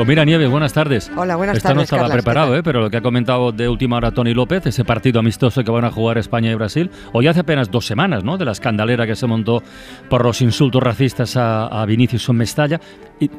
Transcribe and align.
Pues 0.00 0.08
mira, 0.08 0.24
Nieves, 0.24 0.48
buenas 0.48 0.72
tardes. 0.72 1.12
Hola, 1.14 1.36
buenas 1.36 1.58
Esto 1.58 1.68
tardes. 1.68 1.76
no 1.76 1.82
estaba 1.82 2.02
Carlas, 2.04 2.16
¿qué 2.16 2.22
preparado? 2.22 2.56
¿eh? 2.56 2.62
pero 2.62 2.80
lo 2.80 2.88
que 2.88 2.96
ha 2.96 3.02
comentado 3.02 3.52
de 3.52 3.68
última 3.68 3.98
hora 3.98 4.10
Tony 4.12 4.32
López, 4.32 4.64
ese 4.64 4.82
partido 4.82 5.20
amistoso 5.20 5.62
que 5.62 5.70
van 5.70 5.84
a 5.84 5.90
jugar 5.90 6.16
España 6.16 6.50
y 6.50 6.54
Brasil, 6.54 6.90
hoy 7.12 7.26
hace 7.26 7.40
apenas 7.40 7.70
dos 7.70 7.84
semanas, 7.84 8.24
¿no? 8.24 8.38
De 8.38 8.46
la 8.46 8.52
escandalera 8.52 9.06
que 9.06 9.14
se 9.14 9.26
montó 9.26 9.62
por 10.08 10.24
los 10.24 10.40
insultos 10.40 10.82
racistas 10.82 11.36
a, 11.36 11.66
a 11.66 11.84
Vinicius 11.84 12.26
en 12.30 12.36
Mestalla. 12.36 12.80
Y 13.20 13.30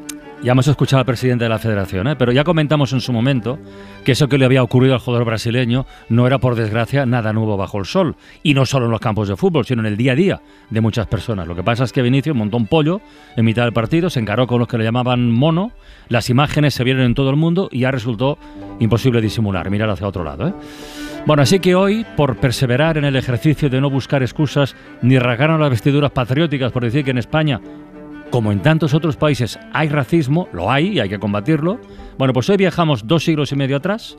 ya 0.42 0.52
hemos 0.52 0.66
escuchado 0.66 0.98
al 0.98 1.06
presidente 1.06 1.44
de 1.44 1.48
la 1.48 1.58
federación, 1.58 2.08
¿eh? 2.08 2.16
pero 2.16 2.32
ya 2.32 2.42
comentamos 2.42 2.92
en 2.92 3.00
su 3.00 3.12
momento 3.12 3.58
que 4.04 4.12
eso 4.12 4.28
que 4.28 4.38
le 4.38 4.44
había 4.44 4.62
ocurrido 4.62 4.94
al 4.94 5.00
jugador 5.00 5.24
brasileño 5.24 5.86
no 6.08 6.26
era, 6.26 6.38
por 6.38 6.56
desgracia, 6.56 7.06
nada 7.06 7.32
nuevo 7.32 7.56
bajo 7.56 7.78
el 7.78 7.84
sol. 7.84 8.16
Y 8.42 8.54
no 8.54 8.66
solo 8.66 8.86
en 8.86 8.90
los 8.90 9.00
campos 9.00 9.28
de 9.28 9.36
fútbol, 9.36 9.64
sino 9.64 9.82
en 9.82 9.86
el 9.86 9.96
día 9.96 10.12
a 10.12 10.16
día 10.16 10.42
de 10.68 10.80
muchas 10.80 11.06
personas. 11.06 11.46
Lo 11.46 11.54
que 11.54 11.62
pasa 11.62 11.84
es 11.84 11.92
que 11.92 12.02
Vinicius 12.02 12.36
montó 12.36 12.56
un 12.56 12.66
pollo 12.66 13.00
en 13.36 13.44
mitad 13.44 13.62
del 13.62 13.72
partido, 13.72 14.10
se 14.10 14.18
encaró 14.18 14.48
con 14.48 14.58
los 14.58 14.66
que 14.66 14.78
le 14.78 14.84
llamaban 14.84 15.30
mono, 15.30 15.72
las 16.08 16.28
imágenes 16.28 16.74
se 16.74 16.82
vieron 16.82 17.04
en 17.04 17.14
todo 17.14 17.30
el 17.30 17.36
mundo 17.36 17.68
y 17.70 17.80
ya 17.80 17.92
resultó 17.92 18.36
imposible 18.80 19.20
disimular, 19.20 19.70
mirar 19.70 19.90
hacia 19.90 20.08
otro 20.08 20.24
lado. 20.24 20.48
¿eh? 20.48 20.54
Bueno, 21.24 21.44
así 21.44 21.60
que 21.60 21.76
hoy, 21.76 22.04
por 22.16 22.36
perseverar 22.38 22.98
en 22.98 23.04
el 23.04 23.14
ejercicio 23.14 23.70
de 23.70 23.80
no 23.80 23.90
buscar 23.90 24.22
excusas 24.22 24.74
ni 25.02 25.20
rasgarnos 25.20 25.60
las 25.60 25.70
vestiduras 25.70 26.10
patrióticas 26.10 26.72
por 26.72 26.82
decir 26.82 27.04
que 27.04 27.12
en 27.12 27.18
España 27.18 27.60
como 28.32 28.50
en 28.50 28.62
tantos 28.62 28.94
otros 28.94 29.16
países 29.16 29.60
hay 29.74 29.90
racismo, 29.90 30.48
lo 30.52 30.72
hay 30.72 30.88
y 30.88 31.00
hay 31.00 31.10
que 31.10 31.18
combatirlo, 31.18 31.78
bueno, 32.16 32.32
pues 32.32 32.48
hoy 32.48 32.56
viajamos 32.56 33.06
dos 33.06 33.24
siglos 33.24 33.52
y 33.52 33.56
medio 33.56 33.76
atrás 33.76 34.16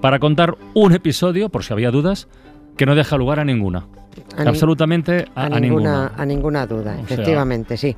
para 0.00 0.18
contar 0.18 0.56
un 0.72 0.94
episodio, 0.94 1.50
por 1.50 1.62
si 1.62 1.74
había 1.74 1.90
dudas, 1.90 2.26
que 2.78 2.86
no 2.86 2.94
deja 2.94 3.18
lugar 3.18 3.38
a 3.38 3.44
ninguna. 3.44 3.86
A 4.36 4.42
Absolutamente 4.48 5.26
a, 5.34 5.42
A, 5.42 5.46
a 5.46 5.60
ninguna, 5.60 5.60
ninguna. 5.60 6.12
a 6.16 6.26
ninguna 6.26 6.66
duda, 6.66 6.92
O 6.92 6.94
sea- 6.94 7.02
efectivamente, 7.16 7.76
sí. 7.76 7.96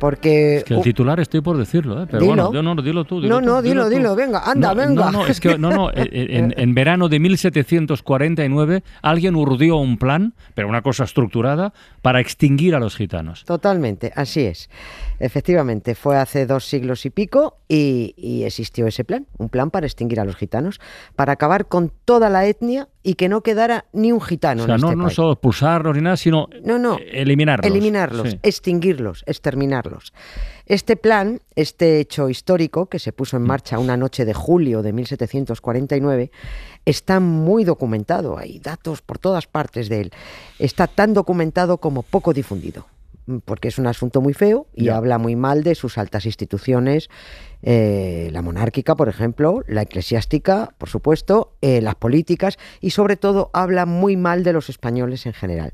Porque... 0.00 0.56
Es 0.58 0.64
que 0.64 0.74
el 0.74 0.82
titular 0.82 1.18
estoy 1.20 1.40
por 1.40 1.56
decirlo, 1.56 2.02
¿eh? 2.02 2.06
pero 2.10 2.18
Dilo. 2.20 2.34
bueno, 2.34 2.52
yo 2.52 2.62
no, 2.62 2.74
dilo 2.82 3.04
tú. 3.04 3.20
No, 3.20 3.38
tú, 3.38 3.46
no, 3.46 3.62
dilo, 3.62 3.88
dilo, 3.88 4.14
venga, 4.16 4.40
anda, 4.44 4.74
No, 4.74 4.74
venga. 4.74 5.04
No, 5.06 5.12
no, 5.12 5.26
es 5.26 5.40
que 5.40 5.56
no, 5.56 5.70
no, 5.70 5.90
eh, 5.94 5.94
eh, 6.12 6.26
en, 6.30 6.52
en 6.56 6.74
verano 6.74 7.08
de 7.08 7.20
1749 7.20 8.82
alguien 9.02 9.36
urdió 9.36 9.76
un 9.76 9.96
plan, 9.96 10.34
pero 10.54 10.68
una 10.68 10.82
cosa 10.82 11.04
estructurada, 11.04 11.72
para 12.02 12.20
extinguir 12.20 12.74
a 12.74 12.80
los 12.80 12.96
gitanos. 12.96 13.44
Totalmente, 13.44 14.12
así 14.14 14.42
es. 14.42 14.68
Efectivamente, 15.20 15.94
fue 15.94 16.16
hace 16.18 16.44
dos 16.44 16.64
siglos 16.66 17.06
y 17.06 17.10
pico 17.10 17.56
y, 17.68 18.14
y 18.16 18.42
existió 18.42 18.86
ese 18.86 19.04
plan, 19.04 19.26
un 19.38 19.48
plan 19.48 19.70
para 19.70 19.86
extinguir 19.86 20.20
a 20.20 20.24
los 20.24 20.36
gitanos, 20.36 20.80
para 21.16 21.32
acabar 21.32 21.66
con 21.66 21.92
toda 22.04 22.28
la 22.28 22.44
etnia 22.46 22.88
y 23.02 23.14
que 23.14 23.28
no 23.28 23.42
quedara 23.42 23.84
ni 23.92 24.12
un 24.12 24.20
gitano 24.20 24.64
o 24.64 24.66
sea, 24.66 24.74
en 24.74 24.80
no, 24.80 24.86
este 24.88 24.96
no 24.96 25.04
país. 25.04 25.14
solo 25.16 25.36
expulsarlos 25.48 25.94
ni 25.94 26.02
nada, 26.02 26.16
sino 26.16 26.48
No, 26.64 26.78
no. 26.78 26.96
eh, 26.98 27.10
eliminarlos. 27.22 27.70
Eliminarlos, 27.70 28.30
Sí. 28.30 28.38
extinguirlos, 28.42 29.22
exterminarlos. 29.26 30.12
Este 30.66 30.96
plan, 30.96 31.40
este 31.54 32.00
hecho 32.00 32.30
histórico 32.30 32.86
que 32.86 32.98
se 32.98 33.12
puso 33.12 33.36
en 33.36 33.42
marcha 33.42 33.78
una 33.78 33.96
noche 33.98 34.24
de 34.24 34.32
julio 34.32 34.82
de 34.82 34.92
1749, 34.94 36.30
está 36.86 37.20
muy 37.20 37.64
documentado. 37.64 38.38
Hay 38.38 38.58
datos 38.58 39.02
por 39.02 39.18
todas 39.18 39.46
partes 39.46 39.88
de 39.90 40.00
él. 40.02 40.12
Está 40.58 40.86
tan 40.86 41.12
documentado 41.12 41.76
como 41.78 42.02
poco 42.02 42.32
difundido. 42.32 42.86
Mm, 43.26 43.38
Porque 43.44 43.68
es 43.68 43.78
un 43.78 43.86
asunto 43.86 44.20
muy 44.20 44.34
feo 44.34 44.66
y 44.74 44.88
habla 44.88 45.18
muy 45.18 45.36
mal 45.36 45.62
de 45.62 45.74
sus 45.74 45.98
altas 45.98 46.26
instituciones, 46.26 47.08
eh, 47.62 48.28
la 48.32 48.42
monárquica, 48.42 48.94
por 48.94 49.08
ejemplo, 49.08 49.62
la 49.66 49.82
eclesiástica, 49.82 50.74
por 50.78 50.88
supuesto, 50.88 51.56
eh, 51.62 51.80
las 51.80 51.94
políticas 51.94 52.58
y 52.80 52.90
sobre 52.90 53.16
todo 53.16 53.50
habla 53.52 53.86
muy 53.86 54.16
mal 54.16 54.44
de 54.44 54.52
los 54.52 54.68
españoles 54.68 55.26
en 55.26 55.32
general. 55.32 55.72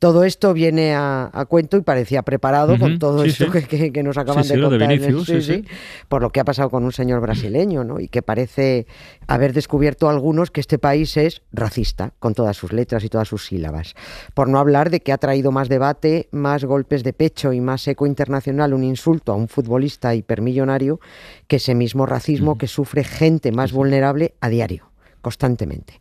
Todo 0.00 0.24
esto 0.24 0.54
viene 0.54 0.94
a, 0.94 1.28
a 1.30 1.44
cuento 1.44 1.76
y 1.76 1.82
parecía 1.82 2.22
preparado 2.22 2.78
con 2.78 2.98
todo 2.98 3.22
sí, 3.22 3.28
esto 3.28 3.44
sí. 3.44 3.50
Que, 3.50 3.62
que- 3.64 3.92
que 3.92 4.02
nos 4.02 4.16
acaban 4.16 4.44
Sí, 4.44 4.54
de 4.54 4.56
lo 4.56 4.70
de 4.70 4.78
contar. 4.78 4.98
Vinicius, 4.98 5.26
sí, 5.26 5.42
sí. 5.42 5.64
Por 6.08 6.22
lo 6.22 6.30
que 6.30 6.40
ha 6.40 6.44
pasado 6.44 6.70
con 6.70 6.84
un 6.84 6.92
señor 6.92 7.20
brasileño, 7.20 7.84
¿no? 7.84 8.00
Y 8.00 8.08
que 8.08 8.22
parece 8.22 8.86
haber 9.26 9.52
descubierto 9.52 10.08
algunos 10.08 10.50
que 10.50 10.60
este 10.62 10.78
país 10.78 11.18
es 11.18 11.42
racista, 11.52 12.14
con 12.18 12.32
todas 12.32 12.56
sus 12.56 12.72
letras 12.72 13.04
y 13.04 13.10
todas 13.10 13.28
sus 13.28 13.44
sílabas. 13.44 13.94
Por 14.32 14.48
no 14.48 14.58
hablar 14.58 14.88
de 14.88 15.00
que 15.00 15.12
ha 15.12 15.18
traído 15.18 15.52
más 15.52 15.68
debate, 15.68 16.28
más 16.30 16.64
golpes 16.64 17.04
de 17.04 17.12
pecho 17.12 17.52
y 17.52 17.60
más 17.60 17.86
eco 17.86 18.06
internacional 18.06 18.72
un 18.72 18.84
insulto 18.84 19.32
a 19.32 19.36
un 19.36 19.48
futbolista 19.48 20.14
hipermillonario 20.14 20.98
que 21.46 21.56
ese 21.56 21.74
mismo 21.74 22.06
racismo 22.06 22.56
que 22.56 22.68
sufre 22.68 23.04
gente 23.04 23.52
más 23.52 23.70
vulnerable 23.72 24.32
a 24.40 24.48
diario, 24.48 24.90
constantemente 25.20 26.00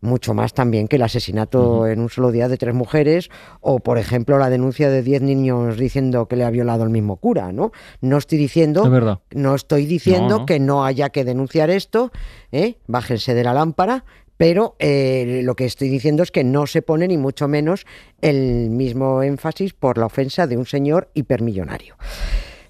mucho 0.00 0.34
más 0.34 0.54
también 0.54 0.88
que 0.88 0.96
el 0.96 1.02
asesinato 1.02 1.86
en 1.86 2.00
un 2.00 2.08
solo 2.08 2.30
día 2.32 2.48
de 2.48 2.56
tres 2.56 2.74
mujeres 2.74 3.30
o, 3.60 3.80
por 3.80 3.98
ejemplo, 3.98 4.38
la 4.38 4.50
denuncia 4.50 4.90
de 4.90 5.02
diez 5.02 5.22
niños 5.22 5.76
diciendo 5.76 6.26
que 6.26 6.36
le 6.36 6.44
ha 6.44 6.50
violado 6.50 6.84
el 6.84 6.90
mismo 6.90 7.16
cura, 7.16 7.52
¿no? 7.52 7.72
No 8.00 8.18
estoy 8.18 8.38
diciendo, 8.38 8.84
Es 8.84 9.36
no 9.36 9.54
estoy 9.54 9.86
diciendo 9.86 10.28
No, 10.28 10.38
no. 10.40 10.46
que 10.46 10.60
no 10.60 10.84
haya 10.84 11.10
que 11.10 11.24
denunciar 11.24 11.70
esto, 11.70 12.10
¿eh? 12.52 12.76
bájense 12.86 13.34
de 13.34 13.44
la 13.44 13.54
lámpara, 13.54 14.04
pero 14.36 14.74
eh, 14.78 15.42
lo 15.44 15.54
que 15.54 15.66
estoy 15.66 15.90
diciendo 15.90 16.22
es 16.22 16.30
que 16.30 16.44
no 16.44 16.66
se 16.66 16.80
pone 16.80 17.06
ni 17.06 17.18
mucho 17.18 17.46
menos 17.46 17.84
el 18.22 18.70
mismo 18.70 19.22
énfasis 19.22 19.74
por 19.74 19.98
la 19.98 20.06
ofensa 20.06 20.46
de 20.46 20.56
un 20.56 20.64
señor 20.64 21.10
hipermillonario. 21.12 21.96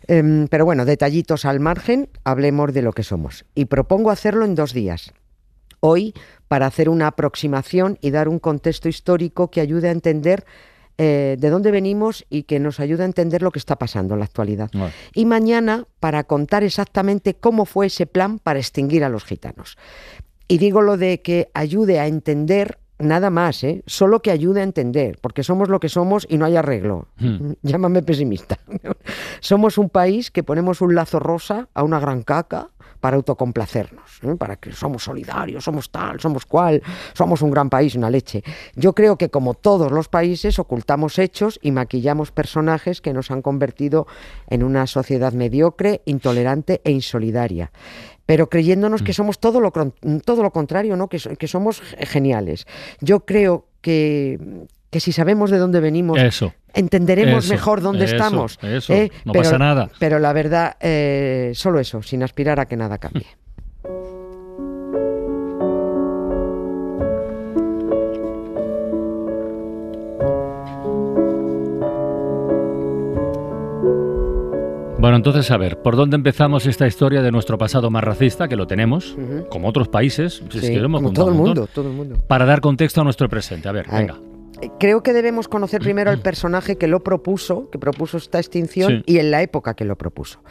Em, 0.09 0.49
pero 0.49 0.65
bueno, 0.65 0.85
detallitos 0.85 1.45
al 1.45 1.61
margen, 1.61 2.09
hablemos 2.25 2.73
de 2.73 2.83
lo 2.83 2.93
que 2.93 3.05
somos. 3.05 3.45
Y 3.55 3.67
propongo 3.67 4.11
hacerlo 4.11 4.45
en 4.45 4.57
dos 4.57 4.73
días 4.73 5.13
hoy 5.81 6.15
para 6.49 6.67
hacer 6.67 6.89
una 6.89 7.09
aproximación 7.09 7.99
y 8.01 8.11
dar 8.11 8.29
un 8.29 8.39
contexto 8.39 8.89
histórico 8.89 9.51
que 9.51 9.61
ayude 9.61 9.89
a 9.89 9.93
entender 9.93 10.45
eh, 10.99 11.37
de 11.39 11.51
dónde 11.51 11.71
venimos 11.71 12.27
y 12.29 12.43
que 12.43 12.61
nos 12.61 12.79
ayude 12.79 13.05
a 13.05 13.07
entender 13.07 13.43
lo 13.43 13.51
que 13.51 13.59
está 13.59 13.77
pasando 13.77 14.15
en 14.15 14.21
la 14.21 14.27
actualidad. 14.27 14.71
Y 15.15 15.25
mañana 15.25 15.87
para 15.99 16.25
contar 16.25 16.63
exactamente 16.63 17.35
cómo 17.35 17.65
fue 17.65 17.87
ese 17.87 18.07
plan 18.07 18.39
para 18.39 18.59
extinguir 18.59 19.03
a 19.05 19.09
los 19.09 19.25
gitanos. 19.25 19.79
Y 20.47 20.59
digo 20.59 20.83
lo 20.83 20.97
de 20.97 21.23
que 21.23 21.51
ayude 21.55 22.01
a 22.01 22.07
entender 22.07 22.79
nada 22.99 23.31
más, 23.31 23.65
¿eh? 23.65 23.83
solo 23.87 24.21
que 24.21 24.31
ayude 24.31 24.61
a 24.61 24.65
entender, 24.65 25.19
porque 25.21 25.43
somos 25.43 25.69
lo 25.69 25.81
que 25.81 25.89
somos 25.89 26.27
y 26.29 26.37
no 26.37 26.45
hay 26.45 26.57
arreglo. 26.57 27.09
Hmm. 27.17 27.53
Llámame 27.63 28.03
pesimista. 28.03 28.59
somos 29.41 29.79
un 29.79 29.89
país 29.89 30.31
que 30.31 30.43
ponemos 30.43 30.81
un 30.81 30.95
lazo 30.95 31.19
rosa 31.19 31.69
a 31.73 31.83
una 31.83 31.99
gran 31.99 32.23
caca 32.23 32.71
para 33.01 33.17
autocomplacernos, 33.17 34.21
¿eh? 34.23 34.37
para 34.37 34.57
que 34.57 34.73
somos 34.73 35.05
solidarios, 35.05 35.65
somos 35.65 35.91
tal, 35.91 36.21
somos 36.21 36.47
cual, 36.47 36.83
somos 37.15 37.43
un 37.43 37.51
gran 37.51 37.71
país, 37.71 37.95
una 37.95 38.11
leche. 38.11 38.43
Yo 38.75 38.93
creo 38.95 39.17
que 39.17 39.31
como 39.31 39.55
todos 39.55 39.91
los 39.91 40.09
países 40.09 40.59
ocultamos 40.59 41.19
hechos 41.19 41.59
y 41.63 41.73
maquillamos 41.73 42.31
personajes 42.31 43.01
que 43.01 43.13
nos 43.13 43.31
han 43.31 43.43
convertido 43.43 44.07
en 44.49 44.63
una 44.63 44.87
sociedad 44.87 45.33
mediocre, 45.33 46.03
intolerante 46.05 46.81
e 46.85 46.91
insolidaria 46.91 47.73
pero 48.27 48.49
creyéndonos 48.49 49.03
que 49.03 49.13
somos 49.13 49.41
todo 49.41 49.59
lo, 49.61 49.73
todo 50.25 50.45
lo 50.45 50.53
contrario, 50.53 50.95
¿no? 50.95 51.09
que, 51.09 51.19
que 51.19 51.49
somos 51.49 51.81
ge- 51.81 52.07
geniales. 52.07 52.65
Yo 53.01 53.25
creo 53.27 53.67
que, 53.81 54.39
que 54.91 55.01
si 55.01 55.13
sabemos 55.13 55.51
de 55.51 55.59
dónde 55.59 55.81
venimos, 55.81 56.19
Eso. 56.19 56.53
entenderemos 56.75 57.45
Eso, 57.45 57.55
mejor 57.55 57.81
dónde 57.81 58.05
eso, 58.07 58.17
estamos. 58.17 58.59
eso, 58.63 58.93
¿eh? 58.93 59.11
no 59.25 59.33
pero, 59.33 59.45
pasa 59.45 59.59
nada. 59.59 59.89
Pero 59.99 60.19
la 60.19 60.33
verdad, 60.33 60.77
eh, 60.81 61.53
solo 61.55 61.79
eso, 61.79 62.03
sin 62.03 62.23
aspirar 62.23 62.59
a 62.59 62.67
que 62.67 62.77
nada 62.77 62.99
cambie. 62.99 63.27
Bueno, 74.99 75.17
entonces, 75.17 75.51
a 75.51 75.57
ver, 75.57 75.79
¿por 75.79 75.97
dónde 75.97 76.17
empezamos 76.17 76.67
esta 76.67 76.87
historia 76.87 77.23
de 77.23 77.31
nuestro 77.33 77.57
pasado 77.57 77.91
más 77.91 78.05
racista, 78.05 78.49
que 78.49 78.57
lo 78.57 78.67
tenemos, 78.67 79.17
como 79.49 79.69
otros 79.69 79.89
países? 79.89 80.43
si 80.51 80.59
es 80.59 80.65
Sí, 80.67 80.73
que 80.75 80.79
lo 80.79 80.85
hemos 80.87 80.99
como 80.99 81.09
contado 81.09 81.25
todo 81.27 81.31
el 81.33 81.37
montón, 81.39 81.55
mundo, 81.57 81.73
todo 81.73 81.89
el 81.89 81.97
mundo. 81.97 82.17
Para 82.29 82.45
dar 82.45 82.61
contexto 82.61 83.01
a 83.01 83.05
nuestro 83.05 83.27
presente. 83.31 83.67
A 83.69 83.73
ver, 83.73 83.87
A 83.89 83.97
venga. 83.99 84.19
Creo 84.79 85.03
que 85.03 85.13
debemos 85.13 85.49
conocer 85.49 85.81
primero 85.81 86.11
al 86.11 86.19
personaje 86.23 86.77
que 86.77 86.87
lo 86.87 87.01
propuso, 87.03 87.71
que 87.71 87.79
propuso 87.79 88.17
esta 88.17 88.39
extinción 88.39 89.03
Sí. 89.07 89.15
y 89.15 89.19
en 89.19 89.31
la 89.31 89.43
época 89.43 89.75
que 89.75 89.85
lo 89.85 89.97
propuso. 89.97 90.43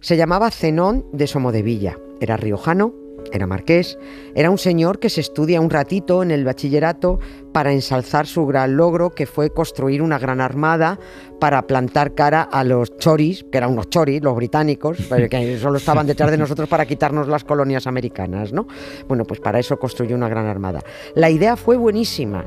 Se 0.00 0.16
llamaba 0.16 0.50
Zenón 0.50 1.06
de 1.12 1.26
Somodevilla. 1.26 1.98
Era 2.20 2.36
riojano, 2.36 2.94
era 3.32 3.46
marqués, 3.46 3.98
era 4.34 4.50
un 4.50 4.58
señor 4.58 4.98
que 4.98 5.10
se 5.10 5.20
estudia 5.20 5.60
un 5.60 5.70
ratito 5.70 6.22
en 6.22 6.30
el 6.30 6.44
bachillerato 6.44 7.18
para 7.52 7.72
ensalzar 7.72 8.26
su 8.26 8.46
gran 8.46 8.76
logro 8.76 9.10
que 9.10 9.26
fue 9.26 9.50
construir 9.50 10.02
una 10.02 10.18
gran 10.18 10.40
armada 10.40 10.98
para 11.40 11.66
plantar 11.66 12.14
cara 12.14 12.42
a 12.42 12.64
los 12.64 12.96
choris, 12.98 13.44
que 13.50 13.58
eran 13.58 13.72
unos 13.72 13.90
choris, 13.90 14.22
los 14.22 14.34
británicos, 14.36 14.98
que 15.30 15.58
solo 15.58 15.78
estaban 15.78 16.06
detrás 16.06 16.30
de 16.30 16.38
nosotros 16.38 16.68
para 16.68 16.86
quitarnos 16.86 17.28
las 17.28 17.44
colonias 17.44 17.86
americanas, 17.86 18.52
¿no? 18.52 18.66
Bueno, 19.08 19.24
pues 19.24 19.40
para 19.40 19.58
eso 19.58 19.78
construyó 19.78 20.16
una 20.16 20.28
gran 20.28 20.46
armada. 20.46 20.80
La 21.14 21.30
idea 21.30 21.56
fue 21.56 21.76
buenísima. 21.76 22.44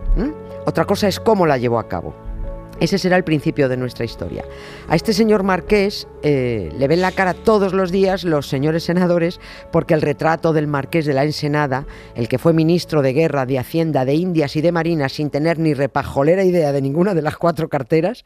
Otra 0.66 0.86
cosa 0.86 1.08
es 1.08 1.20
cómo 1.20 1.46
la 1.46 1.58
llevó 1.58 1.80
a 1.80 1.88
cabo. 1.88 2.27
Ese 2.80 2.98
será 2.98 3.18
el 3.18 3.24
principio 3.24 3.70
de 3.70 3.78
nuestra 3.78 4.06
historia. 4.06 4.44
A 4.88 4.96
este 4.96 5.14
señor 5.14 5.44
marqués 5.44 6.08
eh, 6.24 6.72
le 6.78 6.88
ven 6.88 7.02
la 7.02 7.12
cara 7.12 7.34
todos 7.34 7.74
los 7.74 7.92
días 7.92 8.24
los 8.24 8.48
señores 8.48 8.84
senadores 8.84 9.40
porque 9.72 9.94
el 9.94 10.02
retrato 10.02 10.54
del 10.54 10.68
marqués 10.68 11.06
de 11.06 11.14
la 11.14 11.24
Ensenada, 11.24 11.86
el 12.16 12.28
que 12.28 12.38
fue 12.38 12.54
ministro 12.54 13.02
de 13.02 13.14
Guerra, 13.14 13.46
de 13.46 13.60
Hacienda, 13.60 14.06
de 14.06 14.16
Indias 14.16 14.56
y 14.56 14.62
de 14.62 14.72
Marina 14.72 15.10
sin 15.10 15.30
tener 15.30 15.58
ni 15.60 15.74
repajolera 15.74 16.44
idea 16.44 16.72
de 16.72 16.82
ninguna 16.82 17.14
de 17.14 17.22
las 17.22 17.38
cuatro 17.38 17.70
carteras, 17.70 18.24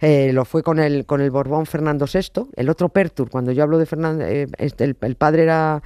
eh, 0.00 0.32
lo 0.32 0.44
fue 0.44 0.62
con 0.62 0.78
el, 0.78 1.06
con 1.06 1.20
el 1.20 1.30
Borbón 1.30 1.66
Fernando 1.66 2.06
VI, 2.12 2.48
el 2.56 2.68
otro 2.68 2.88
Pertur, 2.88 3.30
cuando 3.30 3.52
yo 3.52 3.62
hablo 3.62 3.78
de 3.78 3.86
Fernando, 3.86 4.24
eh, 4.24 4.46
este, 4.58 4.84
el, 4.84 5.14
padre 5.14 5.42
era 5.44 5.82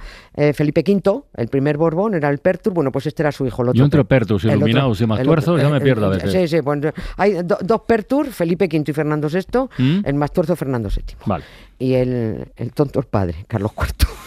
Felipe 0.53 0.83
V, 0.87 1.23
el 1.35 1.47
primer 1.47 1.77
Borbón 1.77 2.15
era 2.15 2.29
el 2.29 2.39
Pertur, 2.39 2.73
bueno, 2.73 2.91
pues 2.91 3.07
este 3.07 3.23
era 3.23 3.31
su 3.31 3.45
hijo. 3.45 3.61
El 3.61 3.69
otro 3.69 3.79
yo 3.79 3.85
entre 3.85 4.05
Pertus 4.05 4.43
iluminados 4.45 5.01
y 5.01 5.05
más 5.05 5.21
tuerzos 5.21 5.61
ya 5.61 5.69
me 5.69 5.81
pierdo 5.81 6.07
a 6.07 6.09
veces. 6.09 6.31
Sí, 6.31 6.47
sí, 6.47 6.61
pues, 6.61 6.93
hay 7.17 7.39
dos 7.43 7.81
Pertur, 7.87 8.06
Felipe 8.31 8.65
V 8.65 8.83
y 8.87 8.93
Fernando 8.93 9.29
VI, 9.29 9.67
¿Mm? 9.77 10.01
el 10.05 10.15
más 10.15 10.31
tuerzo 10.31 10.55
Fernando 10.55 10.89
VII. 10.89 11.15
Vale 11.25 11.45
y 11.79 11.93
el, 11.95 12.51
el 12.55 12.73
tonto 12.73 12.99
el 12.99 13.05
padre, 13.05 13.45
Carlos 13.47 13.71
IV. 13.77 14.07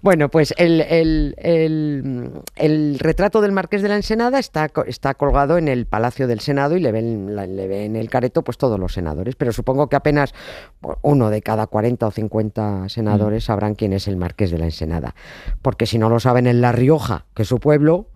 Bueno, 0.00 0.28
pues 0.28 0.54
el, 0.58 0.80
el, 1.36 2.98
retrato 3.00 3.40
del 3.40 3.50
Marqués 3.50 3.82
de 3.82 3.88
la 3.88 3.96
Ensenada 3.96 4.38
está, 4.38 4.70
está 4.86 5.14
colgado 5.14 5.58
en 5.58 5.66
el 5.66 5.86
Palacio 5.86 6.28
del 6.28 6.38
Senado 6.38 6.76
y 6.76 6.80
le 6.80 6.92
ven, 6.92 7.34
le 7.34 7.66
ven 7.66 7.96
el 7.96 8.08
careto 8.08 8.42
pues 8.44 8.58
todos 8.58 8.78
los 8.78 8.92
senadores, 8.92 9.34
pero 9.34 9.52
supongo 9.52 9.88
que 9.88 9.96
apenas 9.96 10.34
uno 11.02 11.30
de 11.30 11.42
cada 11.42 11.66
40 11.66 12.06
o 12.06 12.10
50 12.12 12.88
senadores 12.90 13.42
mm. 13.42 13.46
sabrán 13.46 13.74
quién 13.74 13.92
es 13.92 14.06
el 14.06 14.16
Marqués 14.16 14.52
de 14.52 14.58
la 14.58 14.66
Ensenada, 14.66 15.16
porque 15.62 15.86
si 15.86 15.98
no 15.98 16.08
lo 16.08 16.20
saben 16.20 16.46
en 16.46 16.60
La 16.60 16.70
Rioja, 16.70 17.24
que 17.34 17.42
es 17.42 17.48
su 17.48 17.58
pueblo, 17.58 18.06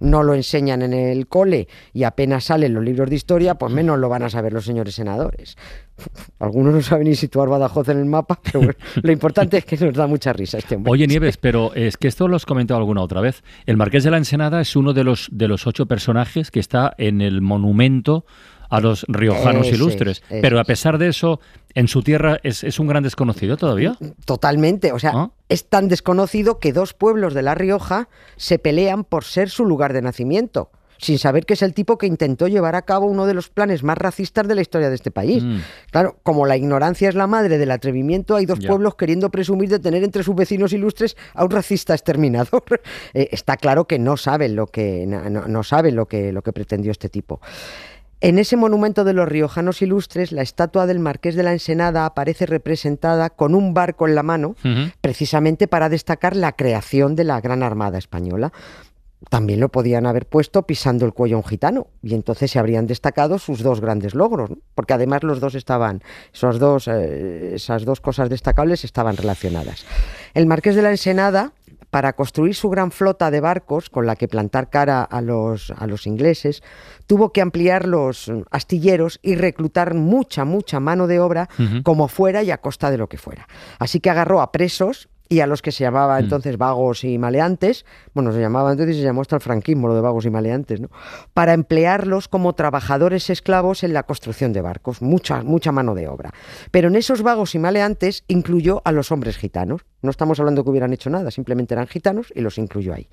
no 0.00 0.22
lo 0.22 0.34
enseñan 0.34 0.82
en 0.82 0.92
el 0.92 1.26
cole 1.26 1.68
y 1.92 2.04
apenas 2.04 2.44
salen 2.44 2.74
los 2.74 2.84
libros 2.84 3.08
de 3.08 3.16
historia, 3.16 3.54
pues 3.56 3.72
menos 3.72 3.98
lo 3.98 4.08
van 4.08 4.22
a 4.22 4.30
saber 4.30 4.52
los 4.52 4.64
señores 4.64 4.94
senadores. 4.94 5.56
Algunos 6.38 6.74
no 6.74 6.82
saben 6.82 7.08
ni 7.08 7.14
situar 7.14 7.48
Badajoz 7.48 7.88
en 7.88 7.98
el 7.98 8.06
mapa, 8.06 8.40
pero 8.42 8.70
lo 9.02 9.12
importante 9.12 9.58
es 9.58 9.64
que 9.64 9.76
nos 9.76 9.94
da 9.94 10.06
mucha 10.06 10.32
risa 10.32 10.58
este 10.58 10.76
hombre. 10.76 10.92
Oye, 10.92 11.06
Nieves, 11.06 11.36
pero 11.40 11.74
es 11.74 11.96
que 11.96 12.08
esto 12.08 12.28
lo 12.28 12.36
has 12.36 12.46
comentado 12.46 12.78
alguna 12.78 13.02
otra 13.02 13.20
vez. 13.20 13.42
El 13.66 13.76
Marqués 13.76 14.04
de 14.04 14.10
la 14.10 14.18
Ensenada 14.18 14.60
es 14.60 14.76
uno 14.76 14.92
de 14.92 15.04
los, 15.04 15.28
de 15.32 15.48
los 15.48 15.66
ocho 15.66 15.86
personajes 15.86 16.50
que 16.50 16.60
está 16.60 16.94
en 16.98 17.20
el 17.20 17.40
monumento 17.40 18.24
a 18.74 18.80
los 18.80 19.04
riojanos 19.08 19.68
ilustres. 19.68 20.22
Pero 20.28 20.58
a 20.58 20.64
pesar 20.64 20.98
de 20.98 21.08
eso, 21.08 21.40
en 21.74 21.88
su 21.88 22.02
tierra 22.02 22.38
es, 22.42 22.78
un 22.78 22.86
gran 22.86 23.02
desconocido 23.02 23.56
todavía. 23.56 23.96
Totalmente, 24.24 24.92
o 24.92 24.98
sea, 24.98 25.12
¿Ah? 25.14 25.30
es 25.48 25.68
tan 25.68 25.88
desconocido 25.88 26.58
que 26.58 26.72
dos 26.72 26.92
pueblos 26.92 27.34
de 27.34 27.42
La 27.42 27.54
Rioja 27.54 28.08
se 28.36 28.58
pelean 28.58 29.04
por 29.04 29.24
ser 29.24 29.48
su 29.50 29.64
lugar 29.64 29.92
de 29.92 30.02
nacimiento 30.02 30.70
sin 30.98 31.18
saber 31.18 31.44
que 31.44 31.54
es 31.54 31.62
el 31.62 31.74
tipo 31.74 31.98
que 31.98 32.06
intentó 32.06 32.48
llevar 32.48 32.76
a 32.76 32.82
cabo 32.82 33.06
uno 33.06 33.26
de 33.26 33.34
los 33.34 33.50
planes 33.50 33.82
más 33.82 33.98
racistas 33.98 34.48
de 34.48 34.54
la 34.54 34.62
historia 34.62 34.88
de 34.88 34.94
este 34.94 35.10
país. 35.10 35.42
Mm. 35.42 35.58
Claro, 35.90 36.16
como 36.22 36.46
la 36.46 36.56
ignorancia 36.56 37.08
es 37.08 37.14
la 37.14 37.26
madre 37.26 37.58
del 37.58 37.70
atrevimiento, 37.70 38.36
hay 38.36 38.46
dos 38.46 38.60
pueblos 38.60 38.94
queriendo 38.94 39.30
presumir 39.30 39.68
de 39.68 39.78
tener 39.78 40.02
entre 40.02 40.22
sus 40.22 40.34
vecinos 40.34 40.72
ilustres 40.72 41.16
a 41.34 41.44
un 41.44 41.50
racista 41.50 41.94
exterminador. 41.94 42.62
Eh, 43.12 43.28
está 43.32 43.56
claro 43.56 43.86
que 43.86 43.98
no 43.98 44.16
saben 44.16 44.56
lo 44.56 44.66
que 44.66 45.04
no, 45.06 45.46
no 45.46 45.62
saben 45.62 45.94
lo 45.94 46.06
que 46.06 46.32
lo 46.32 46.42
que 46.42 46.52
pretendió 46.52 46.90
este 46.90 47.08
tipo. 47.08 47.40
En 48.24 48.38
ese 48.38 48.56
monumento 48.56 49.04
de 49.04 49.12
los 49.12 49.28
riojanos 49.28 49.82
ilustres, 49.82 50.32
la 50.32 50.40
estatua 50.40 50.86
del 50.86 50.98
Marqués 50.98 51.34
de 51.34 51.42
la 51.42 51.52
Ensenada 51.52 52.06
aparece 52.06 52.46
representada 52.46 53.28
con 53.28 53.54
un 53.54 53.74
barco 53.74 54.08
en 54.08 54.14
la 54.14 54.22
mano, 54.22 54.56
precisamente 55.02 55.68
para 55.68 55.90
destacar 55.90 56.34
la 56.34 56.52
creación 56.52 57.16
de 57.16 57.24
la 57.24 57.38
Gran 57.42 57.62
Armada 57.62 57.98
Española. 57.98 58.50
También 59.28 59.60
lo 59.60 59.68
podían 59.68 60.06
haber 60.06 60.26
puesto 60.26 60.62
pisando 60.62 61.04
el 61.04 61.12
cuello 61.12 61.36
a 61.36 61.40
un 61.40 61.44
gitano, 61.44 61.88
y 62.02 62.14
entonces 62.14 62.50
se 62.50 62.58
habrían 62.58 62.86
destacado 62.86 63.38
sus 63.38 63.62
dos 63.62 63.82
grandes 63.82 64.14
logros, 64.14 64.48
porque 64.74 64.94
además 64.94 65.22
los 65.22 65.38
dos 65.38 65.54
estaban, 65.54 66.02
esos 66.32 66.58
dos, 66.58 66.88
eh, 66.88 67.56
esas 67.56 67.84
dos 67.84 68.00
cosas 68.00 68.30
destacables 68.30 68.84
estaban 68.84 69.18
relacionadas. 69.18 69.84
El 70.32 70.46
Marqués 70.46 70.76
de 70.76 70.82
la 70.82 70.92
Ensenada 70.92 71.52
para 71.94 72.14
construir 72.14 72.56
su 72.56 72.70
gran 72.70 72.90
flota 72.90 73.30
de 73.30 73.38
barcos 73.38 73.88
con 73.88 74.04
la 74.04 74.16
que 74.16 74.26
plantar 74.26 74.68
cara 74.68 75.04
a 75.04 75.20
los, 75.20 75.70
a 75.70 75.86
los 75.86 76.08
ingleses, 76.08 76.60
tuvo 77.06 77.32
que 77.32 77.40
ampliar 77.40 77.86
los 77.86 78.32
astilleros 78.50 79.20
y 79.22 79.36
reclutar 79.36 79.94
mucha, 79.94 80.44
mucha 80.44 80.80
mano 80.80 81.06
de 81.06 81.20
obra 81.20 81.48
como 81.84 82.08
fuera 82.08 82.42
y 82.42 82.50
a 82.50 82.58
costa 82.58 82.90
de 82.90 82.98
lo 82.98 83.08
que 83.08 83.16
fuera. 83.16 83.46
Así 83.78 84.00
que 84.00 84.10
agarró 84.10 84.40
a 84.40 84.50
presos 84.50 85.08
y 85.28 85.38
a 85.38 85.46
los 85.46 85.62
que 85.62 85.70
se 85.70 85.84
llamaba 85.84 86.16
mm. 86.16 86.24
entonces 86.24 86.58
vagos 86.58 87.04
y 87.04 87.16
maleantes, 87.16 87.86
bueno, 88.12 88.32
se 88.32 88.40
llamaba 88.40 88.72
entonces 88.72 88.96
y 88.96 88.98
se 88.98 89.04
llamó 89.04 89.20
hasta 89.22 89.36
el 89.36 89.42
franquismo 89.42 89.86
lo 89.86 89.94
de 89.94 90.00
vagos 90.00 90.26
y 90.26 90.30
maleantes, 90.30 90.80
¿no? 90.80 90.90
Para 91.32 91.54
emplearlos 91.54 92.26
como 92.26 92.54
trabajadores 92.54 93.30
esclavos 93.30 93.84
en 93.84 93.92
la 93.92 94.02
construcción 94.02 94.52
de 94.52 94.62
barcos, 94.62 95.00
mucha, 95.00 95.42
mucha 95.42 95.70
mano 95.70 95.94
de 95.94 96.08
obra. 96.08 96.32
Pero 96.70 96.88
en 96.88 96.96
esos 96.96 97.22
vagos 97.22 97.54
y 97.54 97.60
maleantes 97.60 98.24
incluyó 98.26 98.82
a 98.84 98.92
los 98.92 99.12
hombres 99.12 99.36
gitanos. 99.36 99.82
No 100.04 100.10
estamos 100.10 100.38
hablando 100.38 100.62
que 100.62 100.70
hubieran 100.70 100.92
hecho 100.92 101.08
nada, 101.08 101.30
simplemente 101.30 101.74
eran 101.74 101.86
gitanos 101.86 102.32
y 102.34 102.42
los 102.42 102.58
incluyó 102.58 102.92
ahí. 102.92 103.08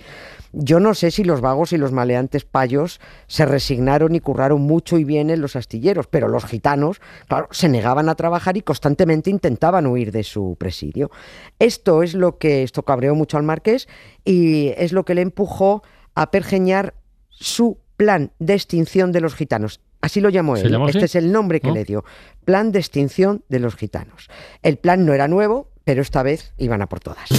Yo 0.51 0.79
no 0.79 0.93
sé 0.93 1.09
si 1.09 1.23
los 1.23 1.39
vagos 1.39 1.71
y 1.71 1.77
los 1.77 1.91
maleantes 1.91 2.43
payos 2.43 2.99
se 3.27 3.45
resignaron 3.45 4.13
y 4.13 4.19
curraron 4.19 4.61
mucho 4.61 4.97
y 4.97 5.05
bien 5.05 5.29
en 5.29 5.41
los 5.41 5.55
astilleros, 5.55 6.07
pero 6.07 6.27
los 6.27 6.45
gitanos, 6.45 6.99
claro, 7.27 7.47
se 7.51 7.69
negaban 7.69 8.09
a 8.09 8.15
trabajar 8.15 8.57
y 8.57 8.61
constantemente 8.61 9.29
intentaban 9.29 9.87
huir 9.87 10.11
de 10.11 10.23
su 10.23 10.57
presidio. 10.59 11.11
Esto 11.59 12.03
es 12.03 12.13
lo 12.13 12.37
que 12.37 12.63
esto 12.63 12.83
cabreó 12.83 13.15
mucho 13.15 13.37
al 13.37 13.43
marqués 13.43 13.87
y 14.25 14.73
es 14.77 14.91
lo 14.91 15.05
que 15.05 15.15
le 15.15 15.21
empujó 15.21 15.83
a 16.13 16.29
pergeñar 16.29 16.93
su 17.29 17.77
plan 17.95 18.31
de 18.39 18.53
extinción 18.53 19.13
de 19.13 19.21
los 19.21 19.33
gitanos. 19.33 19.79
Así 20.01 20.19
lo 20.19 20.29
llamó 20.29 20.57
él. 20.57 20.75
este 20.89 21.05
es 21.05 21.15
el 21.15 21.31
nombre 21.31 21.61
que 21.61 21.71
le 21.71 21.85
dio. 21.85 22.03
Plan 22.43 22.71
de 22.71 22.79
extinción 22.79 23.43
de 23.49 23.59
los 23.59 23.75
gitanos. 23.75 24.29
El 24.63 24.77
plan 24.77 25.05
no 25.05 25.13
era 25.13 25.27
nuevo, 25.27 25.70
pero 25.83 26.01
esta 26.01 26.23
vez 26.23 26.53
iban 26.57 26.81
a 26.81 26.87
por 26.87 26.99
todas. 26.99 27.29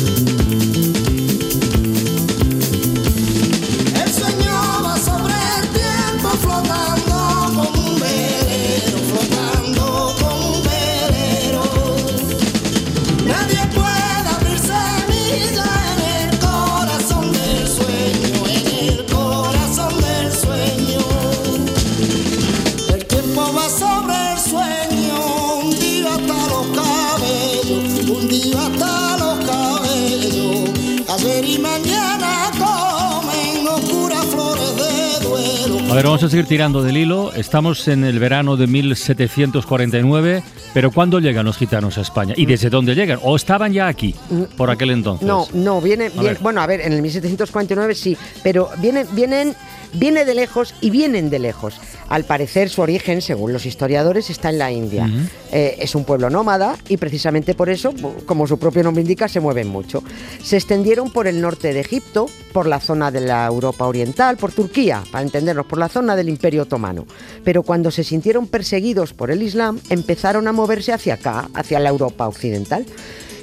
A 35.93 35.95
ver, 35.95 36.07
vamos 36.07 36.23
a 36.23 36.31
seguir 36.31 36.47
tirando 36.47 36.83
del 36.83 36.97
hilo. 36.97 37.35
Estamos 37.35 37.87
en 37.87 38.03
el 38.05 38.19
verano 38.19 38.57
de 38.57 38.67
1749, 38.67 40.43
pero 40.73 40.91
¿cuándo 40.91 41.21
llegan 41.21 41.45
los 41.45 41.59
gitanos 41.59 41.99
a 41.99 42.01
España? 42.01 42.33
¿Y 42.35 42.47
desde 42.47 42.71
dónde 42.71 42.95
llegan? 42.95 43.19
¿O 43.23 43.37
estaban 43.37 43.75
ya 43.75 43.89
aquí 43.89 44.15
por 44.57 44.71
aquel 44.71 44.89
entonces? 44.89 45.29
No, 45.29 45.47
no, 45.53 45.83
viene, 45.83 46.11
bueno, 46.41 46.63
a 46.63 46.67
ver, 46.67 46.81
en 46.81 46.95
el 46.95 47.03
1749 47.03 47.95
sí, 47.95 48.17
pero 48.43 48.71
vienen, 48.81 49.07
vienen 49.13 49.55
Viene 49.95 50.25
de 50.25 50.35
lejos 50.35 50.75
y 50.81 50.91
vienen 50.91 51.29
de 51.29 51.39
lejos. 51.39 51.79
Al 52.09 52.25
parecer 52.25 52.71
su 52.71 52.81
origen, 52.81 53.21
según 53.21 53.53
los 53.53 53.67
historiadores, 53.67 54.31
está 54.31 54.49
en 54.49 54.59
la 54.59 54.71
India. 54.71 55.09
Eh, 55.51 55.77
es 55.81 55.95
un 55.95 56.05
pueblo 56.05 56.31
nómada 56.31 56.77
y 56.89 56.97
precisamente 56.97 57.55
por 57.55 57.69
eso, 57.69 57.93
como 58.25 58.47
su 58.47 58.59
propio 58.59 58.83
nombre 58.83 59.03
indica, 59.03 59.29
se 59.29 59.41
mueven 59.41 59.69
mucho. 59.69 60.03
Se 60.43 60.57
extendieron 60.57 61.11
por 61.11 61.27
el 61.27 61.41
norte 61.41 61.75
de 61.75 61.81
Egipto, 61.81 62.27
por 62.53 62.67
la 62.67 62.81
zona 62.81 63.11
de 63.11 63.21
la 63.21 63.47
Europa 63.47 63.87
Oriental, 63.87 64.37
por 64.39 64.53
Turquía, 64.53 65.03
para 65.11 65.25
entendernos, 65.25 65.67
por 65.67 65.79
la 65.83 65.89
zona 65.89 66.15
del 66.15 66.29
Imperio 66.29 66.63
Otomano. 66.63 67.07
Pero 67.43 67.65
cuando 67.65 67.91
se 67.91 68.05
sintieron 68.05 68.47
perseguidos 68.47 69.13
por 69.15 69.33
el 69.33 69.43
Islam, 69.43 69.81
empezaron 69.91 70.47
a 70.47 70.53
moverse 70.53 70.93
hacia 70.93 71.15
acá, 71.15 71.49
hacia 71.55 71.81
la 71.81 71.89
Europa 71.89 72.29
Occidental. 72.29 72.87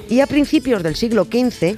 Y 0.10 0.22
a 0.22 0.28
principios 0.28 0.82
del 0.82 0.96
siglo 0.96 1.26
XV, 1.26 1.76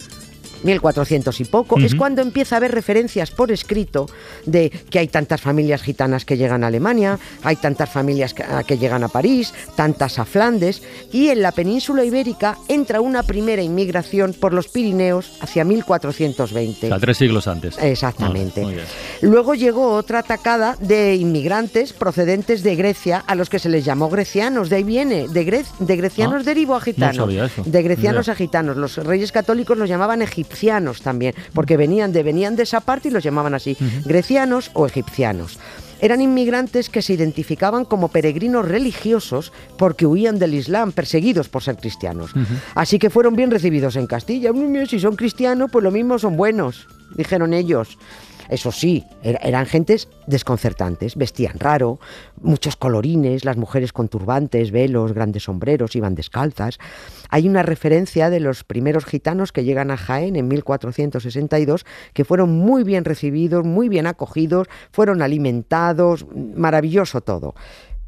1400 0.63 1.39
y 1.39 1.45
poco, 1.45 1.79
es 1.79 1.95
cuando 1.95 2.21
empieza 2.21 2.55
a 2.55 2.57
haber 2.57 2.71
referencias 2.71 3.31
por 3.31 3.51
escrito 3.51 4.07
de 4.45 4.69
que 4.69 4.99
hay 4.99 5.07
tantas 5.07 5.41
familias 5.41 5.81
gitanas 5.81 6.25
que 6.25 6.37
llegan 6.37 6.63
a 6.63 6.67
Alemania, 6.67 7.19
hay 7.43 7.55
tantas 7.55 7.89
familias 7.89 8.33
que, 8.33 8.77
llegan 8.77 9.03
a 9.03 9.07
París, 9.07 9.53
tantas 9.75 10.19
a 10.19 10.25
Flandes, 10.25 10.81
y 11.11 11.29
en 11.29 11.41
la 11.41 11.51
península 11.51 12.03
ibérica 12.03 12.57
entra 12.67 13.01
una 13.01 13.23
primera 13.23 13.61
inmigración 13.61 14.33
por 14.33 14.53
los 14.53 14.67
Pirineos 14.67 15.37
hacia 15.41 15.63
1420. 15.63 16.93
O 16.93 16.99
tres 16.99 17.17
siglos 17.17 17.47
antes. 17.47 17.77
Exactamente. 17.79 18.63
Ah, 18.63 18.81
Luego 19.21 19.55
llegó 19.55 19.93
otra 19.93 20.19
atacada 20.19 20.77
de 20.79 21.15
inmigrantes 21.15 21.93
procedentes 21.93 22.63
de 22.63 22.75
Grecia, 22.75 23.23
a 23.25 23.35
los 23.35 23.49
que 23.49 23.59
se 23.59 23.69
les 23.69 23.83
llamó 23.85 24.09
grecianos, 24.09 24.69
de 24.69 24.77
ahí 24.77 24.83
viene, 24.83 25.27
de, 25.27 25.65
de 25.79 25.95
grecianos 25.95 26.41
ah, 26.41 26.45
derivó 26.45 26.75
a 26.75 26.81
gitanos. 26.81 27.29
De 27.65 27.81
grecianos 27.81 28.29
a 28.29 28.35
gitanos. 28.35 28.77
Los 28.77 28.97
reyes 28.97 29.31
católicos 29.31 29.77
los 29.77 29.89
llamaban 29.89 30.21
egipcios 30.21 30.50
egipcianos 30.51 31.01
también, 31.01 31.33
porque 31.53 31.77
venían 31.77 32.11
de, 32.11 32.23
venían 32.23 32.55
de 32.55 32.63
esa 32.63 32.81
parte 32.81 33.07
y 33.07 33.11
los 33.11 33.23
llamaban 33.23 33.53
así, 33.53 33.77
grecianos 34.05 34.71
o 34.73 34.85
egipcianos. 34.85 35.59
Eran 36.01 36.19
inmigrantes 36.19 36.89
que 36.89 37.03
se 37.03 37.13
identificaban 37.13 37.85
como 37.85 38.07
peregrinos 38.07 38.67
religiosos 38.67 39.53
porque 39.77 40.07
huían 40.07 40.39
del 40.39 40.55
Islam, 40.55 40.91
perseguidos 40.91 41.47
por 41.47 41.61
ser 41.61 41.77
cristianos. 41.77 42.31
Así 42.73 42.97
que 42.97 43.11
fueron 43.11 43.35
bien 43.35 43.51
recibidos 43.51 43.95
en 43.95 44.07
Castilla. 44.07 44.51
Si 44.87 44.99
son 44.99 45.15
cristianos, 45.15 45.69
pues 45.71 45.83
lo 45.83 45.91
mismo 45.91 46.17
son 46.17 46.37
buenos, 46.37 46.87
dijeron 47.15 47.53
ellos. 47.53 47.99
Eso 48.51 48.73
sí, 48.73 49.05
eran 49.23 49.65
gentes 49.65 50.09
desconcertantes, 50.27 51.15
vestían 51.15 51.57
raro, 51.57 52.01
muchos 52.41 52.75
colorines, 52.75 53.45
las 53.45 53.55
mujeres 53.55 53.93
con 53.93 54.09
turbantes, 54.09 54.71
velos, 54.71 55.13
grandes 55.13 55.43
sombreros, 55.43 55.95
iban 55.95 56.15
descalzas. 56.15 56.77
Hay 57.29 57.47
una 57.47 57.63
referencia 57.63 58.29
de 58.29 58.41
los 58.41 58.65
primeros 58.65 59.05
gitanos 59.05 59.53
que 59.53 59.63
llegan 59.63 59.89
a 59.89 59.95
Jaén 59.95 60.35
en 60.35 60.49
1462, 60.49 61.85
que 62.13 62.25
fueron 62.25 62.51
muy 62.51 62.83
bien 62.83 63.05
recibidos, 63.05 63.63
muy 63.65 63.87
bien 63.87 64.05
acogidos, 64.05 64.67
fueron 64.91 65.21
alimentados, 65.21 66.25
maravilloso 66.35 67.21
todo. 67.21 67.55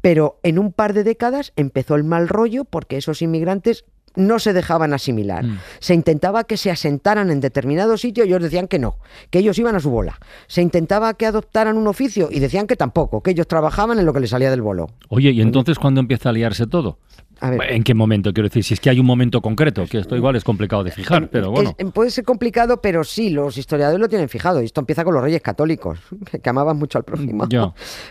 Pero 0.02 0.38
en 0.42 0.58
un 0.58 0.74
par 0.74 0.92
de 0.92 1.04
décadas 1.04 1.54
empezó 1.56 1.94
el 1.94 2.04
mal 2.04 2.28
rollo 2.28 2.66
porque 2.66 2.98
esos 2.98 3.22
inmigrantes 3.22 3.86
no 4.16 4.38
se 4.38 4.52
dejaban 4.52 4.92
asimilar. 4.92 5.44
Mm. 5.44 5.58
Se 5.80 5.94
intentaba 5.94 6.44
que 6.44 6.56
se 6.56 6.70
asentaran 6.70 7.30
en 7.30 7.40
determinado 7.40 7.96
sitio 7.96 8.24
y 8.24 8.28
ellos 8.28 8.42
decían 8.42 8.68
que 8.68 8.78
no, 8.78 8.96
que 9.30 9.40
ellos 9.40 9.58
iban 9.58 9.74
a 9.74 9.80
su 9.80 9.90
bola. 9.90 10.18
Se 10.46 10.62
intentaba 10.62 11.14
que 11.14 11.26
adoptaran 11.26 11.76
un 11.76 11.86
oficio 11.86 12.28
y 12.30 12.40
decían 12.40 12.66
que 12.66 12.76
tampoco, 12.76 13.22
que 13.22 13.32
ellos 13.32 13.48
trabajaban 13.48 13.98
en 13.98 14.06
lo 14.06 14.12
que 14.12 14.20
les 14.20 14.30
salía 14.30 14.50
del 14.50 14.62
bolo. 14.62 14.90
Oye, 15.08 15.30
¿y 15.30 15.40
entonces 15.40 15.78
cuándo 15.78 16.00
empieza 16.00 16.28
a 16.28 16.32
liarse 16.32 16.66
todo? 16.66 16.98
¿En 17.40 17.82
qué 17.82 17.94
momento? 17.94 18.32
Quiero 18.32 18.48
decir, 18.48 18.64
si 18.64 18.74
es 18.74 18.80
que 18.80 18.90
hay 18.90 19.00
un 19.00 19.06
momento 19.06 19.40
concreto, 19.40 19.86
que 19.86 19.98
esto 19.98 20.16
igual 20.16 20.36
es 20.36 20.44
complicado 20.44 20.84
de 20.84 20.90
fijar, 20.90 21.28
pero 21.30 21.50
bueno. 21.50 21.74
puede 21.92 22.10
ser 22.10 22.24
complicado, 22.24 22.80
pero 22.80 23.04
sí, 23.04 23.30
los 23.30 23.56
historiadores 23.58 24.00
lo 24.00 24.08
tienen 24.08 24.28
fijado. 24.28 24.62
Y 24.62 24.66
esto 24.66 24.80
empieza 24.80 25.04
con 25.04 25.14
los 25.14 25.22
reyes 25.22 25.42
católicos, 25.42 25.98
que 26.42 26.50
amaban 26.50 26.76
mucho 26.76 26.98
al 26.98 27.04
prójimo. 27.04 27.46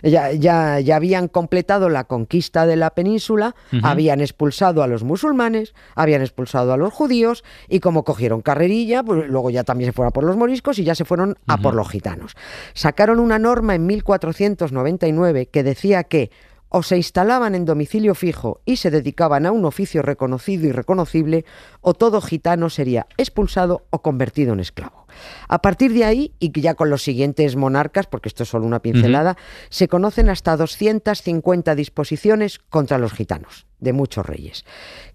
Ya. 0.04 0.32
ya, 0.34 0.80
ya, 0.80 0.96
habían 0.96 1.28
completado 1.28 1.90
la 1.90 2.06
conquista 2.06 2.66
de 2.66 2.76
la 2.76 2.92
península, 2.92 3.56
habían 3.82 4.22
expulsado 4.22 4.84
a 4.84 4.88
los 4.88 5.04
musulmanes, 5.04 5.74
habían 5.96 6.22
expulsado 6.22 6.72
a 6.72 6.78
los 6.78 6.94
judíos, 6.94 7.44
y 7.68 7.80
como 7.80 8.04
cogieron 8.04 8.42
carrerilla, 8.42 9.04
pues 9.04 9.28
luego 9.28 9.50
ya 9.50 9.64
también 9.64 9.90
se 9.90 9.94
fueron 9.94 10.12
por 10.12 10.24
los 10.24 10.38
moriscos 10.38 10.80
y 10.80 10.84
ya 10.84 10.96
se 10.96 11.04
fueron 11.04 11.38
a 11.48 11.58
por 11.58 11.74
los 11.74 11.90
gitanos. 11.90 12.36
Sacaron 12.74 13.20
una 13.20 13.40
norma 13.40 13.76
en 13.76 13.86
1499 13.86 15.48
que 15.48 15.64
decía 15.64 16.04
que 16.04 16.32
o 16.76 16.82
se 16.82 16.98
instalaban 16.98 17.54
en 17.54 17.66
domicilio 17.66 18.16
fijo 18.16 18.60
y 18.66 18.78
se 18.78 18.90
dedicaban 18.90 19.46
a 19.46 19.52
un 19.52 19.64
oficio 19.64 20.02
reconocido 20.02 20.68
y 20.68 20.72
reconocible, 20.72 21.46
o 21.82 21.94
todo 21.94 22.20
gitano 22.20 22.72
sería 22.72 23.06
expulsado 23.18 23.86
o 23.92 24.02
convertido 24.02 24.54
en 24.54 24.60
esclavo. 24.60 25.03
A 25.48 25.62
partir 25.62 25.94
de 25.94 26.04
ahí, 26.04 26.34
y 26.40 26.52
ya 26.60 26.76
con 26.76 26.90
los 26.90 27.04
siguientes 27.04 27.56
monarcas, 27.56 28.08
porque 28.08 28.30
esto 28.30 28.44
es 28.44 28.50
solo 28.50 28.66
una 28.66 28.82
pincelada, 28.82 29.38
se 29.70 29.88
conocen 29.88 30.30
hasta 30.30 30.58
250 30.58 31.76
disposiciones 31.76 32.60
contra 32.70 32.98
los 32.98 33.14
gitanos, 33.14 33.66
de 33.80 33.94
muchos 33.94 34.26
reyes. 34.26 34.66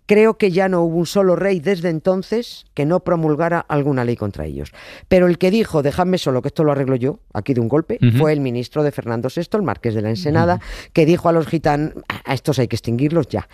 Creo 0.06 0.38
que 0.38 0.50
ya 0.50 0.70
no 0.70 0.82
hubo 0.82 0.96
un 0.96 1.06
solo 1.06 1.36
rey 1.36 1.60
desde 1.60 1.90
entonces 1.90 2.64
que 2.72 2.86
no 2.86 3.00
promulgara 3.00 3.60
alguna 3.60 4.04
ley 4.04 4.16
contra 4.16 4.46
ellos. 4.46 4.72
Pero 5.08 5.26
el 5.26 5.36
que 5.36 5.50
dijo, 5.50 5.82
dejadme 5.82 6.16
solo, 6.16 6.40
que 6.40 6.48
esto 6.48 6.64
lo 6.64 6.72
arreglo 6.72 6.96
yo, 6.96 7.20
aquí 7.34 7.52
de 7.52 7.60
un 7.60 7.68
golpe, 7.68 7.98
fue 8.16 8.32
el 8.32 8.40
ministro 8.40 8.82
de 8.82 8.90
Fernando 8.90 9.28
VI, 9.34 9.42
el 9.52 9.62
marqués 9.62 9.94
de 9.94 10.00
la 10.00 10.08
Ensenada, 10.08 10.60
que 10.94 11.04
dijo 11.04 11.28
a 11.28 11.32
los 11.32 11.46
gitanos, 11.46 11.92
a 12.24 12.32
estos 12.32 12.58
hay 12.58 12.68
que 12.68 12.76
extinguirlos 12.76 13.28
ya. 13.28 13.48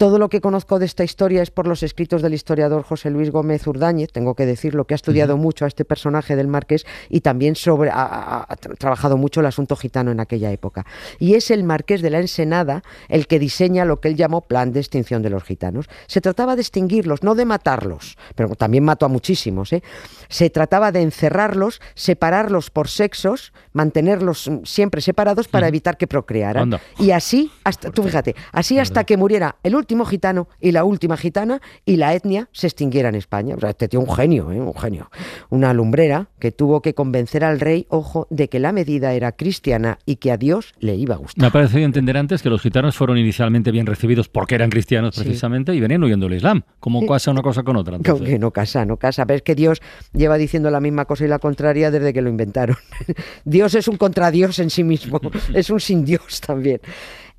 Todo 0.00 0.18
lo 0.18 0.30
que 0.30 0.40
conozco 0.40 0.78
de 0.78 0.86
esta 0.86 1.04
historia 1.04 1.42
es 1.42 1.50
por 1.50 1.66
los 1.66 1.82
escritos 1.82 2.22
del 2.22 2.32
historiador 2.32 2.84
José 2.84 3.10
Luis 3.10 3.30
Gómez 3.30 3.66
Urdáñez, 3.66 4.10
tengo 4.10 4.34
que 4.34 4.46
decirlo, 4.46 4.86
que 4.86 4.94
ha 4.94 4.96
estudiado 4.96 5.36
mucho 5.36 5.66
a 5.66 5.68
este 5.68 5.84
personaje 5.84 6.36
del 6.36 6.48
Marqués 6.48 6.86
y 7.10 7.20
también 7.20 7.54
sobre, 7.54 7.90
ha, 7.92 8.46
trabajado 8.78 9.18
mucho 9.18 9.40
el 9.40 9.46
asunto 9.46 9.76
gitano 9.76 10.10
en 10.10 10.18
aquella 10.18 10.50
época. 10.52 10.86
Y 11.18 11.34
es 11.34 11.50
el 11.50 11.64
Marqués 11.64 12.00
de 12.00 12.08
la 12.08 12.18
Ensenada 12.18 12.82
el 13.10 13.26
que 13.26 13.38
diseña 13.38 13.84
lo 13.84 14.00
que 14.00 14.08
él 14.08 14.16
llamó 14.16 14.40
plan 14.40 14.72
de 14.72 14.80
extinción 14.80 15.20
de 15.20 15.28
los 15.28 15.44
gitanos. 15.44 15.84
Se 16.06 16.22
trataba 16.22 16.56
de 16.56 16.62
extinguirlos, 16.62 17.22
no 17.22 17.34
de 17.34 17.44
matarlos, 17.44 18.16
pero 18.34 18.54
también 18.54 18.84
mató 18.84 19.04
a 19.04 19.10
muchísimos. 19.10 19.70
¿eh? 19.74 19.82
Se 20.30 20.48
trataba 20.48 20.92
de 20.92 21.02
encerrarlos, 21.02 21.82
separarlos 21.94 22.70
por 22.70 22.88
sexos, 22.88 23.52
mantenerlos 23.74 24.50
siempre 24.64 25.02
separados 25.02 25.46
para 25.46 25.68
evitar 25.68 25.98
que 25.98 26.06
procrearan. 26.06 26.80
Y 26.98 27.10
así, 27.10 27.52
hasta, 27.64 27.90
tú 27.90 28.02
fíjate, 28.02 28.34
así 28.50 28.78
hasta 28.78 29.04
que 29.04 29.18
muriera 29.18 29.56
el 29.62 29.76
último 29.76 29.89
último 29.90 30.04
gitano 30.04 30.46
y 30.60 30.70
la 30.70 30.84
última 30.84 31.16
gitana 31.16 31.60
y 31.84 31.96
la 31.96 32.14
etnia 32.14 32.48
se 32.52 32.68
extinguiera 32.68 33.08
en 33.08 33.16
España. 33.16 33.56
O 33.56 33.60
sea, 33.60 33.70
este 33.70 33.88
tío 33.88 33.98
un 33.98 34.08
genio, 34.08 34.52
¿eh? 34.52 34.60
un 34.60 34.74
genio. 34.74 35.10
Una 35.48 35.74
lumbrera 35.74 36.28
que 36.38 36.52
tuvo 36.52 36.80
que 36.80 36.94
convencer 36.94 37.42
al 37.42 37.58
rey, 37.58 37.86
ojo, 37.88 38.28
de 38.30 38.48
que 38.48 38.60
la 38.60 38.70
medida 38.70 39.12
era 39.14 39.32
cristiana 39.32 39.98
y 40.06 40.16
que 40.16 40.30
a 40.30 40.36
Dios 40.36 40.74
le 40.78 40.94
iba 40.94 41.16
a 41.16 41.18
gustar. 41.18 41.42
Me 41.42 41.48
ha 41.48 41.50
parecido 41.50 41.84
entender 41.84 42.16
antes 42.16 42.40
que 42.40 42.50
los 42.50 42.62
gitanos 42.62 42.96
fueron 42.96 43.18
inicialmente 43.18 43.72
bien 43.72 43.84
recibidos 43.84 44.28
porque 44.28 44.54
eran 44.54 44.70
cristianos 44.70 45.16
precisamente 45.16 45.74
y 45.74 45.80
venían 45.80 46.04
huyendo 46.04 46.26
del 46.26 46.36
Islam. 46.36 46.62
¿Cómo 46.78 47.04
casa 47.04 47.32
una 47.32 47.42
cosa 47.42 47.64
con 47.64 47.74
otra? 47.74 47.98
Que 47.98 48.38
no 48.38 48.52
casa, 48.52 48.84
no 48.84 48.96
casa. 48.96 49.26
Pero 49.26 49.38
es 49.38 49.42
que 49.42 49.56
Dios 49.56 49.82
lleva 50.12 50.38
diciendo 50.38 50.70
la 50.70 50.78
misma 50.78 51.04
cosa 51.04 51.24
y 51.24 51.28
la 51.28 51.40
contraria 51.40 51.90
desde 51.90 52.12
que 52.12 52.22
lo 52.22 52.30
inventaron. 52.30 52.76
Dios 53.44 53.74
es 53.74 53.88
un 53.88 53.96
contradios 53.96 54.60
en 54.60 54.70
sí 54.70 54.84
mismo, 54.84 55.20
es 55.52 55.68
un 55.68 55.80
sin 55.80 56.04
Dios 56.04 56.40
también. 56.40 56.80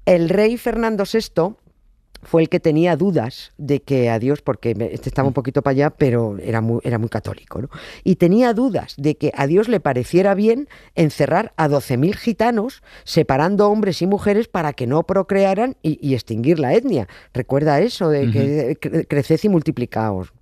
El 0.05 0.27
rey 0.27 0.57
Fernando 0.57 1.05
VI 1.05 1.55
fue 2.23 2.41
el 2.41 2.49
que 2.49 2.59
tenía 2.59 2.95
dudas 2.95 3.51
de 3.57 3.81
que 3.81 4.09
a 4.09 4.19
Dios, 4.19 4.41
porque 4.41 4.71
este 4.91 5.09
estaba 5.09 5.27
un 5.27 5.33
poquito 5.33 5.61
para 5.61 5.71
allá, 5.71 5.89
pero 5.89 6.37
era 6.39 6.61
muy, 6.61 6.79
era 6.83 6.97
muy 6.97 7.09
católico, 7.09 7.61
¿no? 7.61 7.69
Y 8.03 8.15
tenía 8.15 8.53
dudas 8.53 8.95
de 8.97 9.15
que 9.15 9.31
a 9.35 9.47
Dios 9.47 9.67
le 9.67 9.79
pareciera 9.79 10.35
bien 10.35 10.67
encerrar 10.95 11.53
a 11.57 11.67
12.000 11.67 12.15
gitanos, 12.15 12.83
separando 13.03 13.69
hombres 13.69 14.01
y 14.01 14.07
mujeres 14.07 14.47
para 14.47 14.73
que 14.73 14.87
no 14.87 15.03
procrearan 15.03 15.75
y, 15.81 16.13
extinguir 16.13 16.59
la 16.59 16.73
etnia. 16.73 17.07
Recuerda 17.33 17.79
eso, 17.79 18.09
de 18.09 18.29
que 18.29 19.05
creced 19.07 19.39
y 19.43 19.49
multiplicaos. 19.49 20.33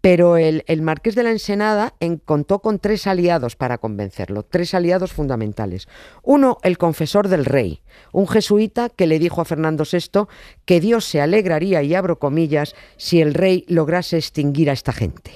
Pero 0.00 0.36
el, 0.36 0.62
marqués 0.82 1.14
de 1.14 1.22
la 1.22 1.30
Ensenada 1.30 1.94
contó 2.24 2.60
con 2.60 2.78
tres 2.78 3.06
aliados 3.06 3.56
para 3.56 3.78
convencerlo, 3.78 4.44
tres 4.44 4.74
aliados 4.74 5.12
fundamentales. 5.12 5.88
Uno, 6.22 6.58
el 6.62 6.78
confesor 6.78 7.28
del 7.28 7.44
rey, 7.44 7.82
un 8.12 8.28
jesuita 8.28 8.88
que 8.88 9.06
le 9.06 9.18
dijo 9.18 9.40
a 9.40 9.44
Fernando 9.44 9.84
VI 9.90 10.26
que 10.64 10.80
Dios 10.80 11.04
se 11.04 11.20
alegraría, 11.20 11.82
y 11.82 11.94
abro 11.94 12.18
comillas, 12.18 12.74
si 12.96 13.20
el 13.20 13.34
rey 13.34 13.64
lograse 13.68 14.16
extinguir 14.16 14.70
a 14.70 14.74
esta 14.74 14.92
gente. 14.92 15.32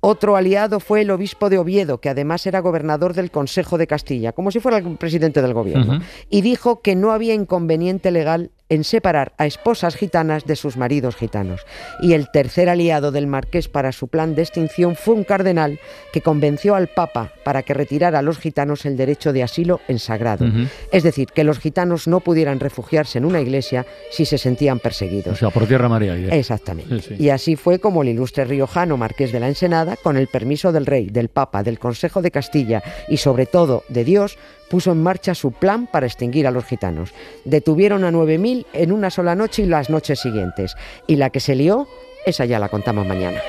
Otro 0.00 0.36
aliado 0.36 0.78
fue 0.78 1.00
el 1.00 1.10
obispo 1.10 1.48
de 1.50 1.58
Oviedo, 1.58 2.00
que 2.00 2.08
además 2.08 2.46
era 2.46 2.60
gobernador 2.60 3.14
del 3.14 3.30
Consejo 3.30 3.78
de 3.78 3.86
Castilla, 3.86 4.32
como 4.32 4.50
si 4.50 4.60
fuera 4.60 4.78
el 4.78 4.96
presidente 4.96 5.42
del 5.42 5.54
gobierno, 5.54 6.00
y 6.30 6.42
dijo 6.42 6.80
que 6.80 6.94
no 6.94 7.10
había 7.10 7.34
inconveniente 7.34 8.10
legal 8.10 8.52
en 8.68 8.84
separar 8.84 9.32
a 9.38 9.46
esposas 9.46 9.96
gitanas 9.96 10.44
de 10.44 10.56
sus 10.56 10.76
maridos 10.76 11.16
gitanos. 11.16 11.62
Y 12.00 12.14
el 12.14 12.30
tercer 12.30 12.68
aliado 12.68 13.12
del 13.12 13.26
marqués 13.26 13.68
para 13.68 13.92
su 13.92 14.08
plan 14.08 14.34
de 14.34 14.42
extinción 14.42 14.96
fue 14.96 15.14
un 15.14 15.24
cardenal 15.24 15.78
que 16.12 16.20
convenció 16.20 16.74
al 16.74 16.88
Papa 16.88 17.32
para 17.44 17.62
que 17.62 17.74
retirara 17.74 18.18
a 18.18 18.22
los 18.22 18.38
gitanos 18.38 18.84
el 18.86 18.96
derecho 18.96 19.32
de 19.32 19.42
asilo 19.42 19.80
en 19.88 19.98
sagrado. 19.98 20.46
Es 20.92 21.02
decir, 21.02 21.28
que 21.28 21.44
los 21.44 21.58
gitanos 21.58 22.08
no 22.08 22.20
pudieran 22.20 22.60
refugiarse 22.60 23.18
en 23.18 23.24
una 23.24 23.40
iglesia 23.40 23.86
si 24.10 24.24
se 24.24 24.38
sentían 24.38 24.78
perseguidos. 24.78 25.34
O 25.34 25.36
sea, 25.36 25.50
por 25.50 25.66
tierra 25.66 25.88
María. 25.88 26.14
Exactamente. 26.34 27.16
Y 27.18 27.28
así 27.30 27.56
fue 27.56 27.78
como 27.78 28.02
el 28.02 28.08
ilustre 28.08 28.44
riojano 28.44 28.96
marqués 28.96 29.32
de 29.32 29.40
la 29.40 29.48
Ensenada, 29.48 29.96
con 29.96 30.16
el 30.16 30.28
permiso 30.28 30.72
del 30.72 30.86
rey, 30.86 31.06
del 31.06 31.28
Papa, 31.28 31.62
del 31.62 31.78
Consejo 31.78 32.22
de 32.22 32.30
Castilla 32.30 32.82
y 33.08 33.18
sobre 33.18 33.46
todo 33.46 33.84
de 33.88 34.04
Dios, 34.04 34.38
puso 34.68 34.92
en 34.92 35.02
marcha 35.02 35.34
su 35.34 35.52
plan 35.52 35.86
para 35.86 36.06
extinguir 36.06 36.46
a 36.46 36.50
los 36.50 36.64
gitanos. 36.64 37.12
Detuvieron 37.44 38.04
a 38.04 38.10
9.000 38.10 38.66
en 38.72 38.92
una 38.92 39.10
sola 39.10 39.34
noche 39.34 39.62
y 39.62 39.66
las 39.66 39.90
noches 39.90 40.20
siguientes. 40.20 40.76
Y 41.06 41.16
la 41.16 41.30
que 41.30 41.40
se 41.40 41.54
lió, 41.54 41.88
esa 42.24 42.44
ya 42.44 42.58
la 42.58 42.68
contamos 42.68 43.06
mañana. 43.06 43.40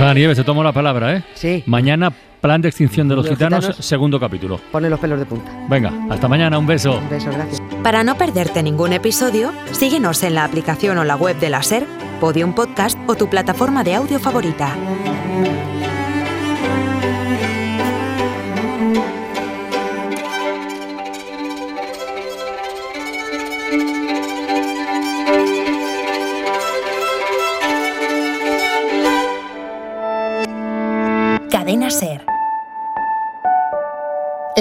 Nada, 0.00 0.14
Nieves, 0.14 0.38
te 0.38 0.44
tomo 0.44 0.64
la 0.64 0.72
palabra, 0.72 1.14
¿eh? 1.14 1.22
Sí. 1.34 1.62
Mañana 1.66 2.10
Plan 2.40 2.62
de 2.62 2.68
extinción 2.68 3.06
de 3.06 3.16
los, 3.16 3.28
gitanos, 3.28 3.76
segundo 3.80 4.18
capítulo. 4.18 4.58
Pone 4.72 4.88
los 4.88 4.98
pelos 4.98 5.18
de 5.18 5.26
punta. 5.26 5.52
Venga, 5.68 5.92
hasta 6.08 6.26
mañana, 6.26 6.58
un 6.58 6.66
beso. 6.66 6.96
Un 6.96 7.10
beso, 7.10 7.30
gracias. 7.30 7.60
Para 7.82 8.02
no 8.02 8.16
perderte 8.16 8.62
ningún 8.62 8.94
episodio, 8.94 9.52
síguenos 9.72 10.22
en 10.22 10.36
la 10.36 10.44
aplicación 10.44 10.96
o 10.96 11.04
la 11.04 11.16
web 11.16 11.38
de 11.38 11.50
la 11.50 11.62
SER, 11.62 11.86
Podium 12.18 12.54
Podcast 12.54 12.98
o 13.06 13.14
tu 13.14 13.28
plataforma 13.28 13.84
de 13.84 13.94
audio 13.94 14.18
favorita. 14.18 14.74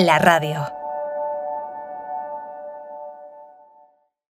La 0.05 0.17
radio. 0.17 0.78